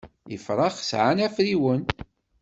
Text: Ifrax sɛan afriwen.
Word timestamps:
Ifrax 0.35 0.75
sɛan 0.89 1.19
afriwen. 1.27 1.81